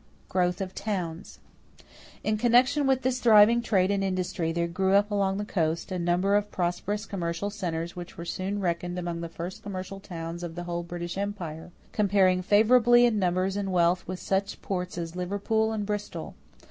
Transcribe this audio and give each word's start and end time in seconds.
=Growth 0.29 0.61
of 0.61 0.73
Towns.= 0.73 1.37
In 2.23 2.35
connection 2.35 2.87
with 2.87 3.03
this 3.03 3.19
thriving 3.19 3.61
trade 3.61 3.91
and 3.91 4.03
industry 4.03 4.51
there 4.51 4.65
grew 4.67 4.95
up 4.95 5.11
along 5.11 5.37
the 5.37 5.45
coast 5.45 5.91
a 5.91 5.99
number 5.99 6.35
of 6.35 6.49
prosperous 6.49 7.05
commercial 7.05 7.51
centers 7.51 7.95
which 7.95 8.17
were 8.17 8.25
soon 8.25 8.59
reckoned 8.59 8.97
among 8.97 9.21
the 9.21 9.29
first 9.29 9.61
commercial 9.61 9.99
towns 9.99 10.41
of 10.41 10.55
the 10.55 10.63
whole 10.63 10.81
British 10.81 11.19
empire, 11.19 11.69
comparing 11.91 12.41
favorably 12.41 13.05
in 13.05 13.19
numbers 13.19 13.55
and 13.55 13.71
wealth 13.71 14.07
with 14.07 14.17
such 14.19 14.59
ports 14.63 14.97
as 14.97 15.15
Liverpool 15.15 15.71
and 15.71 15.85
Bristol. 15.85 16.33